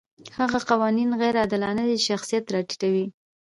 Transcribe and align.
هغه 0.37 0.59
قوانین 0.69 1.09
غیر 1.21 1.35
عادلانه 1.41 1.83
دي 1.87 1.95
چې 2.01 2.07
شخصیت 2.11 2.45
راټیټوي. 2.53 3.05